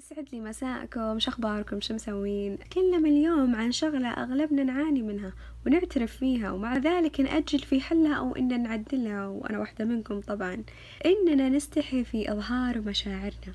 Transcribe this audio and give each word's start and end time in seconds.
يسعد 0.00 0.28
لي 0.32 0.40
مساءكم 0.40 1.18
شو 1.18 1.30
أخباركم؟ 1.30 1.80
شو 1.80 1.94
مسوين؟ 1.94 2.58
كلم 2.72 3.06
اليوم 3.06 3.56
عن 3.56 3.72
شغلة 3.72 4.08
أغلبنا 4.08 4.64
نعاني 4.64 5.02
منها 5.02 5.32
ونعترف 5.66 6.16
فيها 6.16 6.50
ومع 6.50 6.76
ذلك 6.76 7.20
نأجل 7.20 7.58
في 7.58 7.80
حلها 7.80 8.14
أو 8.14 8.36
إن 8.36 8.62
نعدلها 8.62 9.26
وأنا 9.26 9.58
واحدة 9.58 9.84
منكم 9.84 10.20
طبعا. 10.20 10.64
إننا 11.06 11.48
نستحي 11.48 12.04
في 12.04 12.32
إظهار 12.32 12.80
مشاعرنا. 12.80 13.54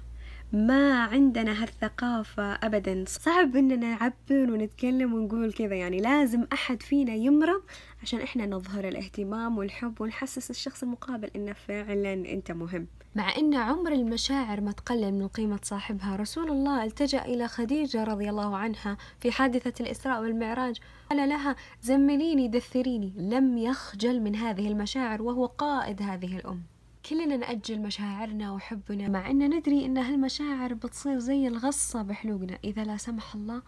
ما 0.55 1.03
عندنا 1.03 1.63
هالثقافة 1.63 2.53
أبدا. 2.53 3.03
صعب 3.07 3.55
إننا 3.55 3.75
نعبر 3.75 4.51
ونتكلم 4.51 5.13
ونقول 5.13 5.53
كذا 5.53 5.75
يعني 5.75 5.97
لازم 5.97 6.47
أحد 6.53 6.83
فينا 6.83 7.13
يمرض 7.13 7.61
عشان 8.01 8.19
إحنا 8.19 8.45
نظهر 8.45 8.87
الاهتمام 8.87 9.57
والحب 9.57 10.01
ونحسس 10.01 10.49
الشخص 10.49 10.83
المقابل 10.83 11.29
إنه 11.35 11.53
فعلا 11.53 12.13
أنت 12.13 12.51
مهم. 12.51 12.87
مع 13.15 13.35
إن 13.37 13.53
عمر 13.53 13.91
المشاعر 13.91 14.61
ما 14.61 14.71
تقلل 14.71 15.13
من 15.13 15.27
قيمة 15.27 15.59
صاحبها 15.63 16.15
رسول 16.15 16.51
الله 16.51 16.83
التجأ 16.83 17.25
إلى 17.25 17.47
خديجة 17.47 18.03
رضي 18.03 18.29
الله 18.29 18.57
عنها 18.57 18.97
في 19.19 19.31
حادثة 19.31 19.83
الإسراء 19.83 20.21
والمعراج. 20.21 20.79
قال 21.09 21.29
لها 21.29 21.55
زمليني 21.81 22.47
دثريني. 22.47 23.13
لم 23.17 23.57
يخجل 23.57 24.21
من 24.21 24.35
هذه 24.35 24.67
المشاعر 24.67 25.21
وهو 25.21 25.45
قائد 25.45 26.01
هذه 26.01 26.37
الأم. 26.37 26.74
كلنا 27.09 27.37
نأجل 27.37 27.81
مشاعرنا 27.81 28.51
وحبنا 28.51 29.07
مع 29.07 29.29
أن 29.29 29.55
ندري 29.57 29.85
أن 29.85 29.97
هالمشاعر 29.97 30.73
بتصير 30.73 31.19
زي 31.19 31.47
الغصة 31.47 32.01
بحلوقنا. 32.01 32.59
إذا 32.63 32.83
لا 32.83 32.97
سمح 32.97 33.35
الله 33.35 33.61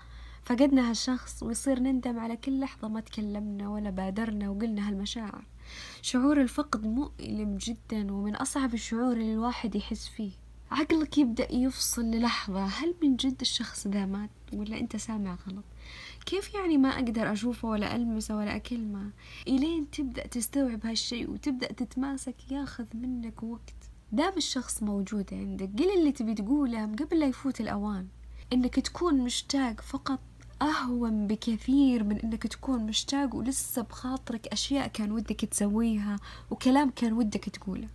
فقدنا 0.43 0.89
هالشخص 0.89 1.43
ويصير 1.43 1.79
نندم 1.79 2.19
على 2.19 2.37
كل 2.37 2.59
لحظة 2.59 2.87
ما 2.87 2.99
تكلمنا 2.99 3.69
ولا 3.69 3.89
بادرنا 3.89 4.49
وقلنا 4.49 4.89
هالمشاعر. 4.89 5.45
شعور 6.01 6.41
الفقد 6.41 6.85
مؤلم 6.85 7.57
جدا 7.57 8.13
ومن 8.13 8.35
أصعب 8.35 8.73
الشعور 8.73 9.13
اللي 9.13 9.33
الواحد 9.33 9.75
يحس 9.75 10.07
فيه. 10.07 10.31
عقلك 10.71 11.17
يبدأ 11.17 11.53
يفصل 11.53 12.05
للحظة. 12.05 12.65
هل 12.65 12.95
من 13.03 13.15
جد 13.15 13.41
الشخص 13.41 13.87
ذا 13.87 14.05
مات 14.05 14.29
ولا 14.53 14.79
أنت 14.79 14.95
سامع 14.95 15.37
غلط؟ 15.47 15.63
كيف 16.25 16.53
يعني 16.53 16.77
ما 16.77 16.89
أقدر 16.89 17.31
أشوفه 17.31 17.67
ولا 17.67 17.95
ألمسه 17.95 18.37
ولا 18.37 18.55
أكلمه؟ 18.55 19.09
إلين 19.47 19.91
تبدأ 19.91 20.27
تستوعب 20.27 20.85
هالشيء 20.85 21.29
وتبدأ 21.29 21.71
تتماسك 21.71 22.51
ياخذ 22.51 22.85
منك 22.93 23.43
وقت. 23.43 23.75
دام 24.11 24.33
الشخص 24.37 24.83
موجود 24.83 25.25
عندك 25.31 25.69
قل 25.79 25.99
اللي 25.99 26.11
تبي 26.11 26.33
تقوله 26.33 26.85
قبل 26.85 27.19
لا 27.19 27.25
يفوت 27.25 27.61
الأوان. 27.61 28.07
إنك 28.53 28.79
تكون 28.79 29.21
مشتاق 29.21 29.81
فقط 29.81 30.19
أهون 30.61 31.27
بكثير 31.27 32.03
من 32.03 32.19
إنك 32.19 32.47
تكون 32.47 32.85
مشتاق 32.85 33.35
ولسه 33.35 33.81
بخاطرك 33.81 34.47
أشياء 34.47 34.87
كان 34.87 35.11
ودك 35.11 35.45
تسويها 35.45 36.15
وكلام 36.51 36.89
كان 36.89 37.13
ودك 37.13 37.43
تقوله. 37.43 37.87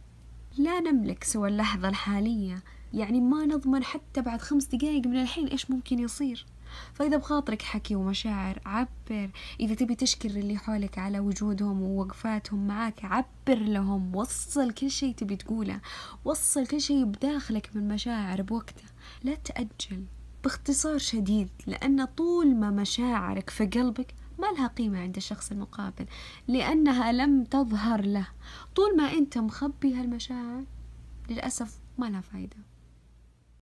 لا 0.58 0.80
نملك 0.80 1.24
سوى 1.24 1.48
اللحظة 1.48 1.88
الحالية. 1.88 2.62
يعني 2.94 3.20
ما 3.20 3.46
نضمن 3.46 3.84
حتى 3.84 4.20
بعد 4.20 4.40
خمس 4.40 4.64
دقايق 4.64 5.06
من 5.06 5.22
الحين 5.22 5.46
إيش 5.46 5.70
ممكن 5.70 5.98
يصير. 5.98 6.46
فإذا 6.94 7.16
بخاطرك 7.16 7.62
حكي 7.62 7.96
ومشاعر 7.96 8.60
عبر. 8.66 9.30
إذا 9.60 9.74
تبي 9.74 9.94
تشكر 9.94 10.30
اللي 10.30 10.58
حولك 10.58 10.98
على 10.98 11.20
وجودهم 11.20 11.82
ووقفاتهم 11.82 12.66
معاك 12.66 13.04
عبر 13.04 13.58
لهم. 13.58 14.16
وصل 14.16 14.72
كل 14.72 14.90
شيء 14.90 15.14
تبي 15.14 15.36
تقوله. 15.36 15.80
وصل 16.24 16.66
كل 16.66 16.80
شيء 16.80 17.04
بداخلك 17.04 17.70
من 17.74 17.88
مشاعر 17.88 18.42
بوقته. 18.42 18.84
لا 19.24 19.34
تأجل. 19.34 20.04
باختصار 20.44 20.98
شديد 20.98 21.48
لأن 21.66 22.04
طول 22.04 22.54
ما 22.54 22.70
مشاعرك 22.70 23.50
في 23.50 23.66
قلبك 23.66 24.14
ما 24.42 24.46
لها 24.46 24.66
قيمة 24.66 25.00
عند 25.00 25.16
الشخص 25.16 25.50
المقابل 25.52 26.06
لأنها 26.48 27.12
لم 27.12 27.44
تظهر 27.44 28.04
له. 28.04 28.28
طول 28.74 28.96
ما 28.96 29.12
أنت 29.12 29.38
مخبي 29.38 29.94
هالمشاعر 29.94 30.64
للأسف 31.30 31.78
ما 31.98 32.06
لها 32.06 32.20
فايدة. 32.20 32.56